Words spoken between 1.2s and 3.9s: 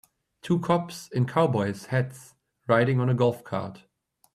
cowboys hats riding on a golf cart.